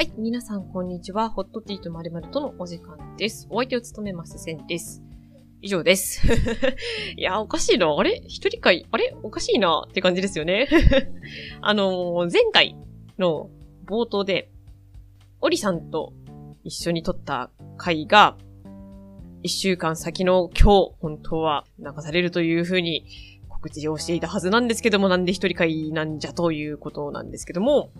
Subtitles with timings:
[0.00, 1.28] はい、皆さんこんにちは。
[1.28, 3.46] ホットティーとまるまるとのお時間です。
[3.50, 5.02] お相手を務めます、センです。
[5.60, 6.26] 以上です。
[7.18, 7.94] いや、おかしいな。
[7.94, 8.22] あれ？
[8.26, 8.86] 一人会？
[8.90, 9.14] あれ？
[9.22, 10.68] おかしいなって感じですよね。
[11.60, 12.78] あのー前回
[13.18, 13.50] の
[13.84, 14.50] 冒頭で、
[15.42, 16.14] オリさんと
[16.64, 18.38] 一緒に撮った回が、
[19.42, 23.04] 一週間先の今日、本当は流されるというふうに
[23.50, 27.90] 告知をしていたはずなんですけども、なんで一人会なんじゃということなんですけども、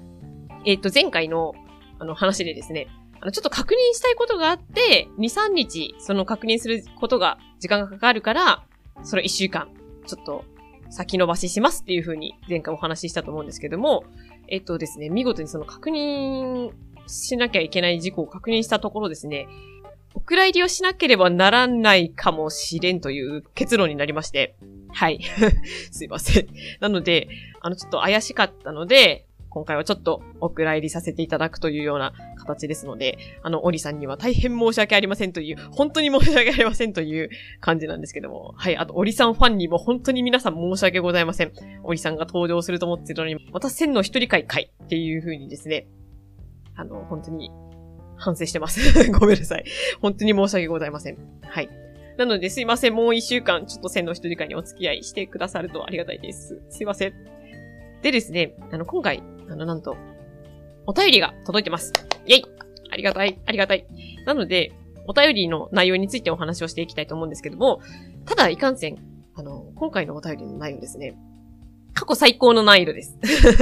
[0.64, 1.52] えっ、と、前回の
[2.00, 2.88] あの話でですね、
[3.20, 8.64] あの、ちょっと確認したいことがあって、2、3日、その確認することが、時間がかかるから、
[9.02, 9.68] その1週間、
[10.06, 10.44] ちょっと、
[10.88, 14.04] 先延ばししますっていう風に前回お話ししたと思うんですけども、
[14.48, 16.72] えっとですね、見事にその確認
[17.06, 19.46] しなきゃいけない事項を確認したところですね、
[20.14, 24.56] お蔵入りをしなければならないかもしれんという結論になりまして、
[24.92, 25.20] はい。
[25.92, 26.46] すいません。
[26.80, 27.28] なので、
[27.60, 41.52] あの、ちょっと怪しかったので、今回はちょっとお蔵入りさせていただくというような形ですので、あの、オリさんには大変申し訳ありませんという、本当に申し訳ありませんという感じなんですけども、はい、あと、オリさんファンにも本当に皆さん申し訳ございません。
[41.82, 45.88] オリさんが登場すると思っているのに、また千の一人会会っていう風にですね、
[46.76, 47.50] あの、本当に
[48.16, 48.80] 反省してます。
[49.12, 49.64] ごめんなさい。
[50.00, 51.18] 本当に申し訳ございません。
[51.42, 51.68] はい。
[52.16, 52.94] なので、すいません。
[52.94, 56.60] もう一週間、ちょっと千の一人会にお付き合いしてくださるとありがたいです。
[56.68, 57.14] すいません。
[58.02, 59.96] でですね、あの、今回、あの、なんと、
[60.86, 61.92] お便りが届いてます。
[62.26, 62.44] イェイ
[62.90, 63.86] ありがたい、ありがたい。
[64.26, 64.72] なので、
[65.06, 67.80] お便りの内容についてお話をしていきたいと思うんですけども、
[68.24, 68.98] ただ、いかんせん、
[69.34, 71.16] あの、今回のお便りの内容ですね、
[71.94, 73.18] 過去最高の難易度です。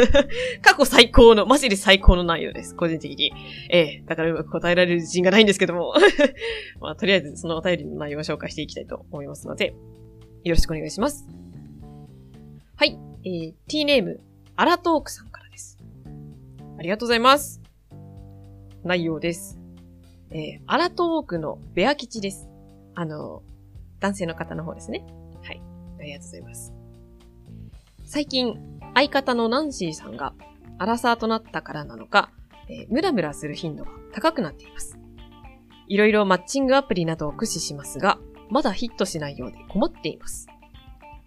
[0.63, 2.75] 過去最高の、マジで最高の難易度です。
[2.75, 3.33] 個人的に。
[3.71, 5.95] ええだからうまく答えられる自信がないんですけども。
[6.81, 9.75] まあ、とりあえず、そのお便りの内容を紹介していきたいと思いますので、
[10.45, 11.27] よろしくお願いします。
[12.77, 12.99] はい。
[13.25, 14.21] えー、t ネーム、
[14.57, 15.48] アラトークさんから。
[16.79, 17.61] ありがとうございます。
[18.85, 19.59] 内容です。
[20.31, 22.49] えー、アラトークのベア吉です。
[22.95, 23.43] あの、
[23.99, 25.05] 男性の方の方ですね。
[25.43, 25.63] はい。
[25.99, 26.73] ありがとうございます。
[28.05, 30.35] 最近、相方のナンシーさんが、
[30.79, 32.31] アラサーとなったからなのか、
[32.69, 34.97] えームラムラする頻度が高くなっています。
[35.89, 38.19] いろいろマッチングアプリなどを駆使しますが、
[38.51, 40.47] まだヒットしないようで困っています。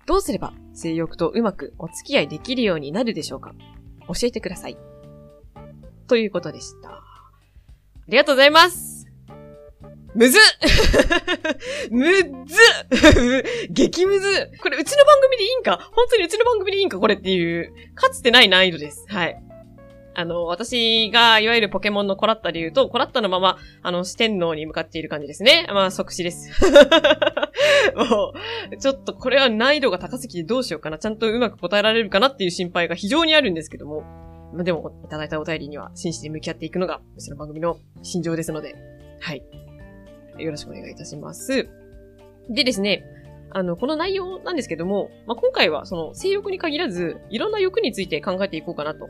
[0.05, 3.53] どうすれば性欲とうまくお付き合いできるようになるでしょうか？
[4.07, 4.77] 教えてください。
[6.11, 6.89] ということでした。
[6.89, 7.03] あ
[8.09, 9.07] りがとうございます
[10.13, 10.37] むず
[11.89, 12.05] む
[12.45, 15.77] ず 激むずこれうちの番組でいいんか？
[15.93, 16.99] 本当にうちの番組でいいんか？
[16.99, 19.05] これっていう、かつてない難易度です。
[19.07, 19.41] はい。
[20.13, 25.65] あの、私が、いわゆるポケモンのコラッタで言うと、コラッタのまま、あの、四天王に向かっている感じですね。
[25.69, 26.51] まあ、即死です。
[27.95, 28.33] も
[28.73, 30.97] う、ちょっとこれは難易度が高すぎてどうしようかな。
[30.97, 34.03] ちゃんとうまく答えられるかなっていう心配が非常にあるんですけども。
[34.53, 38.75] まあ、でも、いただいたお便りには真摯に向き合っていくのが、うちの番組の心情ですので、
[39.19, 39.43] はい。
[40.37, 41.69] よろしくお願いいたします。
[42.49, 43.03] でですね、
[43.51, 49.07] あの、この内容なんですけども、まあ、今回はその性欲に限らず、いろんな欲について考えていこうかなと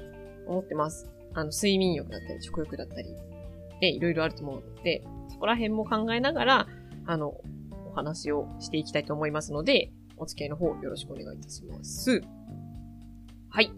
[0.48, 1.10] 思ってます。
[1.34, 3.16] あの、睡眠欲だったり、食欲だったり、
[3.80, 6.68] で、いろいろあると思うので、そこら辺も考えながら、
[7.06, 7.36] あの、
[7.88, 12.22] お話をしていきたいと思いますので、お付き合いの方よろしくお願いいたします。
[13.50, 13.72] はい。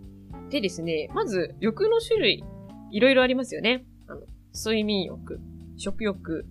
[0.50, 2.44] でですね、まず、欲の種類、
[2.92, 3.86] いろいろありますよね。
[4.08, 4.22] あの、
[4.54, 5.40] 睡眠欲、
[5.78, 6.46] 食欲、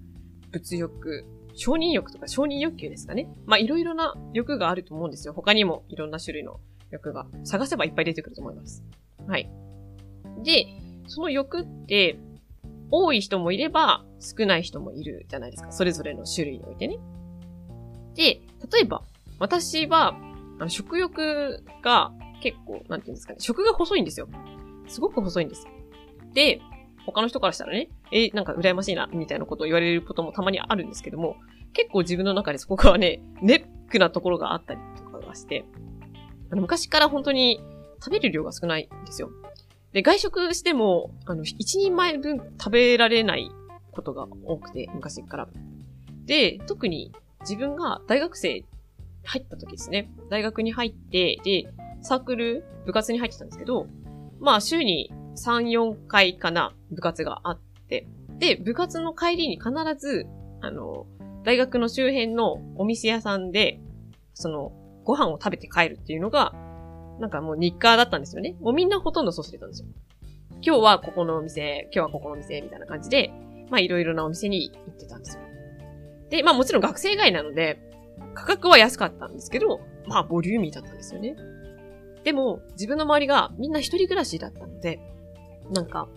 [0.51, 3.29] 物欲、承認欲とか承認欲求ですかね。
[3.47, 5.35] まあ、いろいろな欲があると思うんですよ。
[5.35, 6.61] 他にもいろんな種類の
[6.91, 8.85] 欲が探せばいっぱい出てくると思います。
[9.27, 9.51] はい。
[10.45, 10.67] で、
[11.07, 12.19] その欲って、
[12.91, 15.73] 多い人もいれば少ない人もいるじゃないですか。
[15.73, 16.99] それぞれの種類においてね。
[18.15, 19.03] で、例えば、
[19.39, 20.15] 私は、
[20.59, 24.29] あの食欲が結構、なんていうんですかね、食が細いんですよ。
[24.89, 25.67] すごく細いんです。
[26.35, 26.61] で、
[27.07, 31.37] 他の人からしたらね、え、なんか羨ましいな、みたいなことを言われることもたまにあるんですけども、
[31.73, 35.65] 結構自分の中でそこがね、ネックなところがあったりとかがして、
[36.51, 37.61] あの、昔から本当に
[38.03, 39.31] 食べる量が少ないんですよ。
[39.93, 43.51] で、外食しても、あの、一人前分食べられない
[43.93, 45.49] ことが多くて、昔から。
[46.25, 48.65] で、特に自分が大学生
[49.25, 50.11] 入った時ですね。
[50.31, 51.73] 大学に入って、で、
[52.03, 53.87] サークル、部活に入ってたんですけど、
[54.41, 58.07] まあ、週に3、4回かな、部活があって、
[58.39, 60.27] で、部活の帰りに必ず、
[60.61, 61.07] あの、
[61.45, 63.81] 大学の周辺のお店屋さんで、
[64.35, 64.73] その、
[65.05, 66.53] ご飯を食べて帰るっていうのが、
[67.21, 68.57] なんかもう日課だったんですよね。
[68.61, 69.89] もうみんなほとんどそうしてたんですよ。
[70.65, 73.33] 今日はここのお店、今日はここのお店、みたいな感じで、
[73.71, 75.43] まあいろいろなお店に行ってたんですよ。
[76.31, 77.81] で、まあもちろん学生街なので、
[78.35, 81.37] 価格は安かったんですけど、まあボリューミーだったんですよね。
[82.25, 85.01] でも、自分の周りがみんな一人暮らしだったので、
[85.73, 86.09] なんか、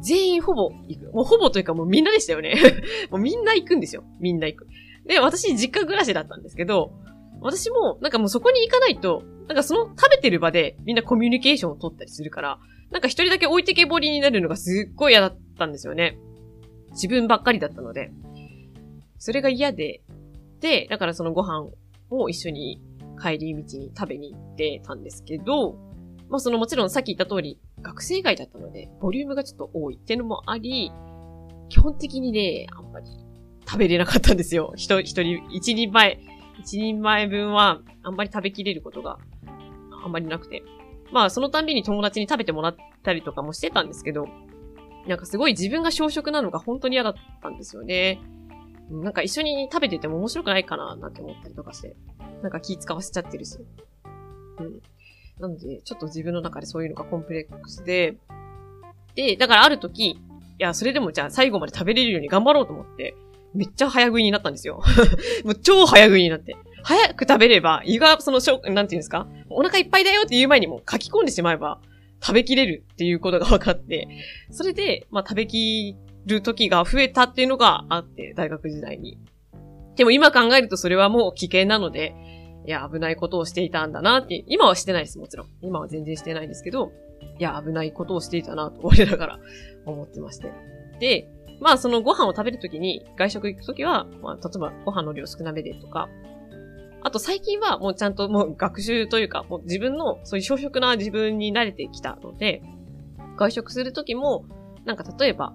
[0.00, 1.12] 全員ほぼ行く。
[1.12, 2.54] もうほぼというかもうみんなでしたよね。
[3.10, 4.04] もうみんな行くんですよ。
[4.20, 4.68] みんな行く。
[5.06, 6.92] で、私実家暮らしだったんですけど、
[7.40, 12.58] 私もなんかもうそこに行かないと、なんかその食べてる場でみんなコミュニケーションを取ったりするから、
[12.90, 16.18] なんか一人だけ置いてけぼりになるのがすっごい嫌だったんですよね。
[16.92, 18.10] 自分ばっかりだったので。
[19.18, 20.02] それが嫌で、
[20.60, 21.68] で、だからそのご飯
[22.10, 22.80] を一緒に
[23.20, 25.74] 帰り道に食べに行ってたんですけど、
[26.28, 30.90] まあそのもちろんさっき言った通り、学生街だったので、ボリュームがちょっと多いっていうのもあり、
[31.68, 33.06] 基本的にね、あんまり
[33.66, 34.72] 食べれなかったんですよ。
[34.76, 36.20] 一人、一人、一人前、
[36.60, 39.18] 一人前分はあんまり食べきれることが
[40.04, 40.62] あんまりなくて。
[41.10, 44.26] まあそのたんびに友達に食べてもらったりとかもしてたんですけど、
[45.06, 48.20] なんかすごい自分が小食なのが本当に嫌だったんですよね。
[48.90, 51.96] なんか一緒に食べてても面白くないかななんて思ったりとかして。
[52.42, 53.58] なんか気使わせちゃってるし。
[54.58, 54.80] うん。
[55.40, 58.16] なので、ちょっと自分の中でそういうのがコンプレックスで、
[59.14, 60.18] で、だからある時、い
[60.58, 63.14] や、それでもじゃあ最後まで食べれるように頑張ろうと思って、
[63.54, 64.82] めっちゃ早食いになったんですよ。
[65.44, 66.56] もう超早食いになって。
[66.84, 68.40] 早く食べれば、胃がその、
[68.72, 69.26] なんていうんですか？
[69.48, 71.80] お腹いっぱいだよって言う前にも書き込んでしまえば、
[72.20, 74.08] 食べきれるっていうことが分かって、
[74.50, 75.96] それで、まあ食べき
[76.26, 79.18] る時が増えたっていうのがあって、大学時代に。
[79.96, 82.14] でも今考えるとそれはもう危険なので、
[82.66, 85.48] いや、危ないことをしていたんだなって、今はしてないです、もちろん。
[85.62, 86.92] 今は全然してないですけど、
[87.38, 89.38] いや、危ないことをしていたなと、我ながら
[89.84, 90.52] 思ってまして。
[91.00, 91.28] で、
[91.60, 96.08] まあそのご飯を食べるときに、外食行くときは、まあ例えばご飯の量少なめでとか、
[97.04, 102.62] あと最近はもうちゃんともう学習というか、もう自分のそういう小食な自分に慣れてきたので、
[103.36, 104.44] 外食するときも、
[104.84, 105.52] なんか例えば、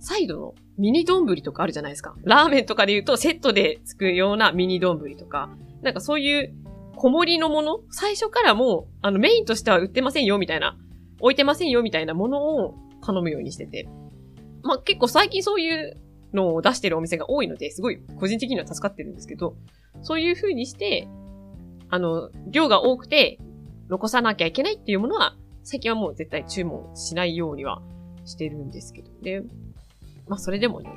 [0.00, 2.16] サイドのミニ丼とかあるじゃないですか。
[2.24, 5.50] ラーメンとかで言うとセットでつくようなミニ丼とか、
[5.82, 6.54] なんかそういう
[6.96, 7.80] 小盛りのもの？
[7.90, 10.76] 最初からもう、あのメインとしては売ってませんよみたいな、
[11.20, 13.88] 置いてませんよみたいなものを頼むようにしてて。
[14.62, 15.98] まあ結構最近そういう
[16.32, 19.56] のを出してるお店が多いので、すごい個人的には助かってるんですけど、
[20.02, 21.08] そういう風にして、
[21.88, 23.38] あの、量が多くて
[23.88, 27.82] 残さなきゃいけないっていうものは、最近はもう絶対注文しないようには
[28.24, 29.42] してるんですけどね。
[30.30, 30.88] まあそれでもね、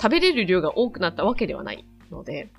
[0.00, 2.50] 食べれる量が多くなったわけではないので、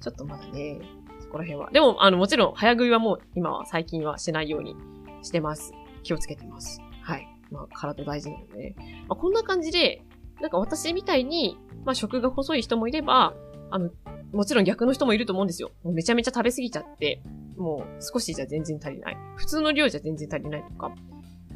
[0.00, 0.78] ちょっとまだね、
[1.18, 1.70] そこら辺は。
[1.72, 4.76] でも、あの、もちろん、早食いはもう、今は最近はしないように
[5.22, 5.72] してます。
[6.04, 6.80] 気をつけてます。
[7.02, 7.26] はい。
[7.50, 8.76] まあ、体大事なのでね。
[9.08, 10.04] まあ、こんな感じで、
[10.40, 13.34] なんか私みたいに、まあ、食が細い人もいれば、
[13.72, 13.90] あの、
[14.32, 15.72] もちろん逆の人もいると思うんですよ。
[15.82, 17.22] もうめちゃめちゃ食べ過ぎちゃって、
[17.56, 19.16] もう少しじゃ全然足りない。
[19.34, 20.94] 普通の量じゃ全然足りないとか。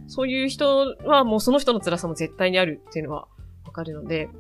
[0.06, 3.26] そういう人はもうその人の辛さも絶対にあるっていうのは
[3.74, 4.30] かるので、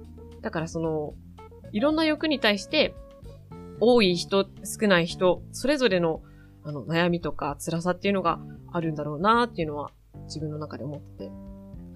[0.40, 1.14] だからその、
[1.72, 2.94] いろんな欲に対して、
[3.80, 6.22] 多い人、少ない人、それぞれの、
[6.62, 8.38] あの、悩みとか辛さっていうのが
[8.72, 9.90] あるんだろうなっていうのは、
[10.26, 11.30] 自分の中で思ってて。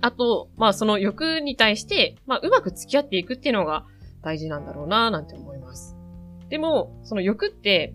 [0.00, 3.86] あと、まあその欲に対して、まあうまく付き合っていくっていうのが
[4.22, 5.96] 大事なんだろうななんて思います。
[6.48, 7.94] でも、その欲って、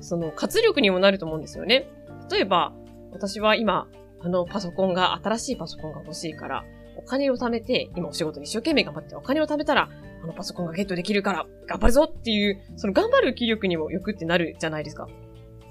[0.00, 1.88] その活力にもなると思うんですよね。
[2.30, 2.72] 例えば、
[3.12, 3.88] 私は今、
[4.20, 6.64] あのパソコンが、新しいパソコンが欲しいから、
[7.04, 9.88] 金を貯めて、今お仕事に一生懸命頑張ってお金を貯めたら、
[10.22, 15.08] あのパソコンがゲットできるから、頑張るぞっていう、その頑張る気力にもよくってなるじゃないですか。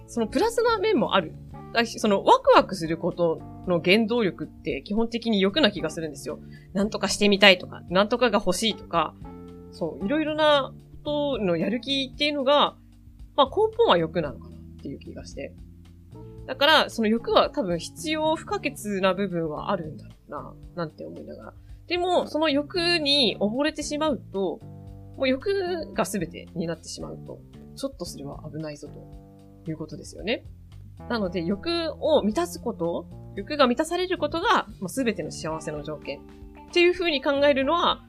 [0.07, 1.33] そのプラスな面もある。
[1.85, 6.39] そのワクワクすることの原動力って基本的に欲な気がするんですよ。
[6.73, 9.15] なんとかしてみたいとか、なんとかが欲しいとか、
[9.71, 10.71] そう、いろいろな
[11.03, 12.75] ことのやる気っていうのが、
[13.35, 15.53] まあ根本は欲なのかなっていう気がして。
[16.45, 21.53] だから、その欲は多分必要不可欠な部分はあるんだろうな、なんて思いながら。
[21.87, 24.59] でも、その欲に溺れてしまうと、
[25.17, 27.39] もう欲が全てになってしまうと、
[27.75, 30.45] ちょっとそれは危ないぞということですよね。
[31.09, 36.19] なので、欲を満たすこと、欲が満たされることが、まあ、全ての幸せの条件。
[36.19, 38.03] っていう風に考えるのは、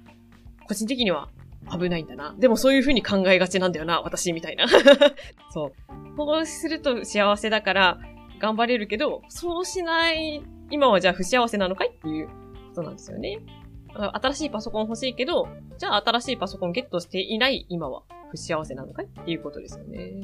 [0.66, 1.28] 個人的には
[1.71, 2.35] 危ないんだな。
[2.38, 4.66] でもそういう風に考えがちなんだよな、私みたいな。
[5.50, 6.16] そう。
[6.16, 7.99] こうすると幸せだから、
[8.38, 11.88] 頑張れるけど、そうしない、今はじゃあ不幸せなのかい？
[11.88, 12.33] っていうこ
[12.76, 13.40] となんですよね。
[13.94, 19.06] 新しいパソコン欲しいけど、じゃあ新しいパソコンゲットしていない今は不幸せなのかい？
[19.06, 20.21] っていうことですよね。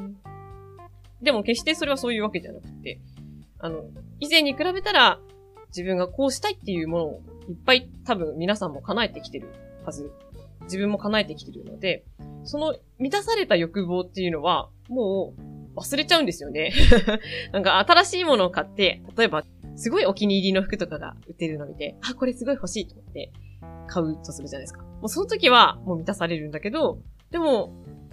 [1.22, 3.00] でも決してそれはそういうわけじゃなくて、
[3.58, 3.84] あの、
[4.18, 5.20] 以前に比べたら
[5.68, 9.48] 自分がこうしたいっていうものをいっぱい多分皆さんも叶えてきてる
[9.84, 10.10] はず。
[10.64, 12.04] 自分も叶えてきてるので、
[12.44, 15.34] その満たされた欲望っていうのは、も
[15.74, 16.72] う忘れちゃうんですよね。
[17.50, 19.42] なんか新しいものを買って、例えば、
[19.80, 23.32] すごいお気に入りの服とかが売ってるのを見て、あ、これすごい欲しいと思って
[23.88, 24.82] 買うとするじゃないですか。
[24.82, 26.98] もうその時はもう満たされるんだけど、
[27.30, 27.72] でも、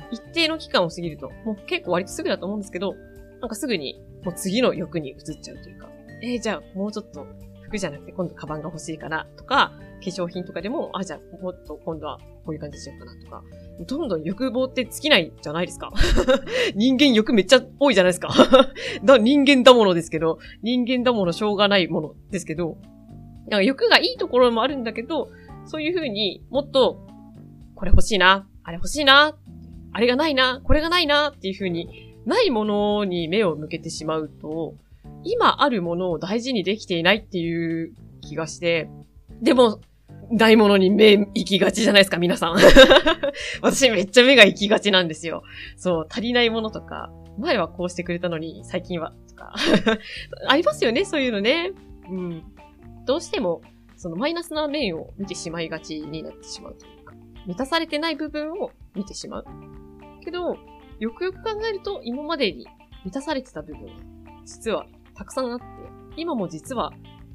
[0.10, 2.96] 一定の期間を過ぎると、もう結構割とすぐだと思うんですけど、
[3.42, 5.90] なんかすぐにもう次の欲に移っちゃうというか、
[6.24, 7.28] えー、じゃあもうちょっと
[7.68, 13.44] 服じゃなくて今度カバンが欲しいかなとか、化粧品とかでも、あ、じゃあもっと今度はこういう感じにしようかなとか、
[13.86, 15.92] どんどん欲望って尽きないじゃないですか。
[16.76, 18.30] 人間欲めっちゃ多いじゃないですか。
[19.04, 22.78] だ人間だものですけど、人間だものしょうがないものですけど、
[23.48, 25.30] なんか欲がいいところもあるんだけど、
[25.66, 27.06] そういうふうにもっと、
[27.76, 29.38] これ欲しいな、あれ欲しいな、
[29.94, 34.76] あれがないな、これがないなっていうふうに、ないものに目を向けてしまうと、
[35.32, 38.90] 今あるものを大事にできていないっていう気がして、
[39.42, 39.80] でも、
[40.30, 42.58] ないものに目行きがちじゃないですか、皆さん。
[43.62, 45.44] 私めっちゃ目が行きがちなんですよ。
[45.78, 49.54] そう、足りないものとか、前はこうしてくれたのに、最近は、とか。
[50.48, 51.72] ありますよね、そういうのね。
[52.10, 52.44] うん。
[53.06, 53.62] どうしても、
[53.96, 57.16] そのマイナスな面を見てしまいがちになってしまうというか、
[57.46, 59.46] 満たされてない部分を見てしまう。
[60.24, 60.58] けど、
[61.00, 62.68] よくよく考えると、今までに
[63.06, 63.88] 満たされてた部分、
[64.46, 65.66] 実はたくさんあって、
[66.16, 66.94] 今も実は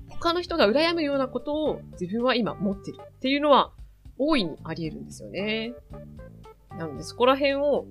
[0.08, 3.72] 他の人が羨むようなことを自分は今持ってるっていうのは
[4.18, 5.74] 大いにあり得るんですよね。
[6.78, 7.86] なのでそこら辺を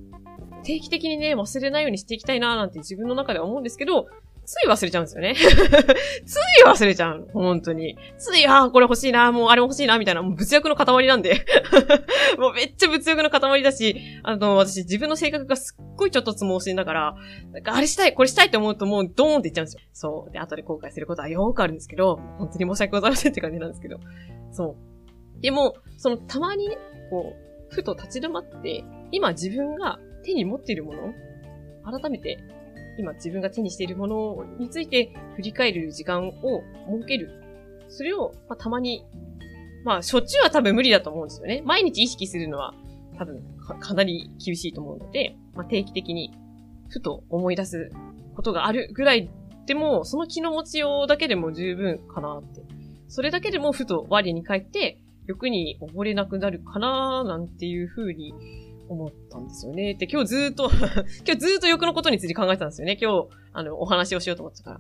[0.64, 4.08] 定期的にね、忘れないようにしていきたいななんて自分の中では思うんですけど、
[4.46, 5.36] つい忘れちゃうんですよね。
[6.26, 7.30] つい忘れちゃう。
[7.34, 7.98] 本当に。
[8.18, 11.46] つい、ああ、これ欲しいな、もうあれ欲しいな、みたいな、もう物欲の塊なんで。
[12.38, 17.16] もうめっちゃ物欲の塊だし、あの、私自分の性格がすっごいちょっとつ盲信だから、
[17.52, 19.82] なんかあれしたい、これしたいって思うともうドーンっていっちゃうんですよ。
[19.94, 20.32] そう。
[20.32, 24.00] で、後で後悔することはよくあるんですけど、本当に申し訳ございませんって感じなんですけど。
[24.52, 24.76] そ
[25.38, 25.42] う。
[25.42, 26.78] でも、その、たまにね、
[27.10, 27.34] こ
[27.70, 31.14] う、ふと立ち止まって、今自分が手に持っているもの、
[31.84, 32.38] 改めて
[33.02, 37.32] 今自分が手にしているものについて振り返る時間を設ける。
[37.90, 39.04] それを、まあ、たまに、
[39.84, 41.64] まあ、しょっちゅうは多分無理だと思うんですよね。
[41.66, 42.76] 毎日意識するのは
[43.18, 43.44] 多分
[43.80, 46.32] かなり厳しいと思うので、まあ、定期的に
[46.90, 47.90] ふと思い出す
[48.36, 49.30] ことがあるぐらい
[49.66, 52.62] でも、その気の持ちようだけでも十分かなって。
[53.08, 58.34] それだけでもふと我に返って、欲に溺れなくなるかななんていうふうに
[58.92, 59.94] 思ったんですよね。
[59.94, 60.70] で、今日ずっと
[61.26, 62.98] 今日ずっと欲のことについて考えてたんですよね。
[63.02, 64.80] 今日、あの、お話をしようと思ってたから。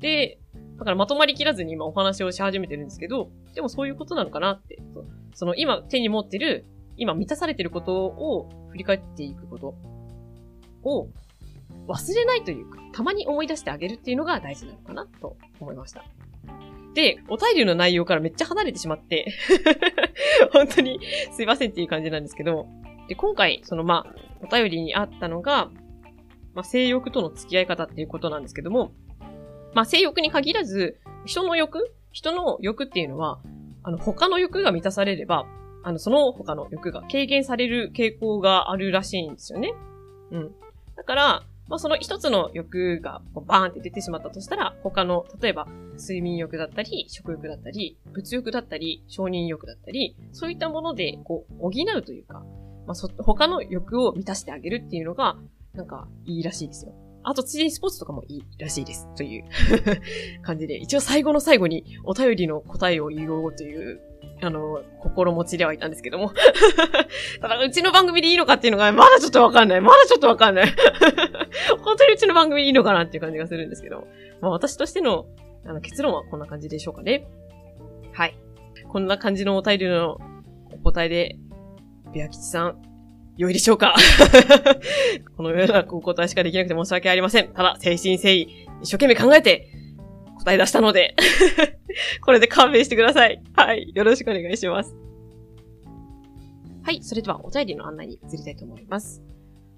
[0.00, 0.38] で、
[0.78, 4.78] だからまとまりきらずに今お話をし始めてるんですけど、でもそういうことなのかなって。
[5.34, 6.64] その今手に持ってる、
[6.96, 9.74] 今満たされてることを振り返っていくこと
[10.82, 11.08] を
[11.86, 16.04] 忘れないというか、たまに思い出してあげるっていうのが大事なのかなと思いました。
[16.94, 19.32] で、お便りの内容からめっちゃ離れてしまって
[20.52, 20.98] 本当に
[21.32, 22.66] すいませんっていう感じなんですけど、
[23.08, 25.70] で、今回、そのまあ、お便りにあったのが、
[26.54, 28.92] まあ、性欲との付き合い方っていうことなんですけども、
[29.74, 33.40] まあ、性欲に限らず、人の欲人の欲っていうのは、
[33.82, 35.46] あの、他の欲が満たされれば、
[35.82, 39.72] あの、その他の欲が軽減される傾向があるらしいんですよね。
[40.30, 40.52] うん。
[40.96, 45.66] だから、まあ、その一つの欲がこうバーンって出てしまったとしたら、他の、例えば、
[45.98, 52.42] 睡眠欲だったり、食欲だったり、物欲だったり、承認欲だったり、そういったもので、こう、補うというか、
[52.88, 55.36] まあ、そ、他の欲を満たしてあげるっていうのが、
[55.74, 56.94] なんか、いいらしいですよ。
[57.22, 59.14] あと、ついでにスポーツとかもいいらしいです。
[59.14, 59.44] という
[60.40, 64.00] 感じで、一応最後の最後にお便りの答えを言おうという、
[64.40, 66.32] あの、心持ちではいたんですけども
[67.42, 69.82] ただ、うちの番組でいいのかっていうのが、まだちょっとわかんない。
[69.82, 70.66] まだちょっとわかんない
[71.84, 74.06] 本当にうちの番組でいいのかなっていう感じがするんですけど。
[74.40, 75.26] まあ、私としての、
[75.66, 77.28] あの、結論はこんな感じでしょうかね。
[78.12, 78.34] はい。
[78.88, 80.18] こんな感じのお便りの
[80.72, 81.36] お答えで
[82.12, 82.82] ベア吉さん、
[83.36, 83.94] 良いでしょうか？
[85.36, 87.48] このようなお答えしかできなくて申し訳ありません。
[87.52, 88.42] ただ、誠心誠意、
[88.82, 89.68] 一生懸命考えて、
[90.38, 91.16] 答え出したので
[92.24, 93.42] これで勘弁してください。
[93.54, 93.90] はい。
[93.94, 94.96] よろしくお願いします。
[96.82, 97.02] はい。
[97.02, 99.22] それでは、お便りの案内に移りたいと思います。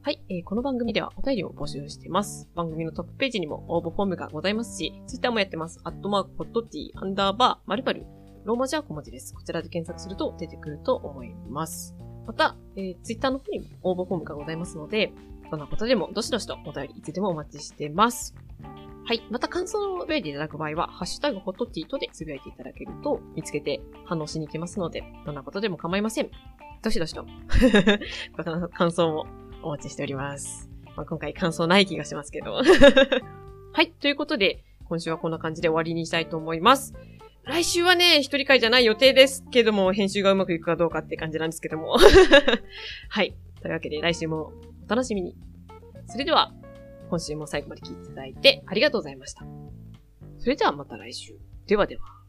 [0.03, 2.49] はい、えー、この番組ではお便りを募集しています。
[2.55, 5.79] 番組のトップページにも応募フォームがございますし、ツイッターもやってます。
[5.85, 8.07] アットマーク、ホットティー、アンダーバー、まるまる、
[8.45, 9.35] ローマ字は小文字です。
[9.35, 11.95] こちらで検索すると出てくると思います。
[12.31, 15.13] また、えー、ツイッターの方にも応募フォームがございますので、
[15.51, 18.37] どんなことでもどしどしとお便りいつでもお待ちしてます。
[19.05, 19.23] はい。
[19.31, 26.31] また感想をつぶやいていただく場合は、ハッシュタグホットティーとでつぶやいていただけると見つけて反応しに行きますので、どんなことでも構いません。
[26.83, 27.27] どしどしと
[28.75, 29.27] 感想も
[29.65, 30.71] お待ちしております。
[30.97, 32.53] まあ、今回感想ない気がしますけど。
[33.73, 33.91] はい。
[33.91, 36.95] ということで、今週はこんな感じで終わりにしたいと思います。
[37.45, 41.97] 来週はね、一人会じゃない予定ですけども、編集がうまくいくかどうかって感じなんですけども。
[43.09, 43.35] はい。
[43.61, 44.53] というわけで、来週も
[44.87, 45.37] お楽しみに。
[46.07, 46.53] それでは、
[47.09, 49.45] 今週も最後まで聞いていただいてありがとうございました。
[50.39, 51.39] それではまた来週。
[51.67, 52.20] ではでは。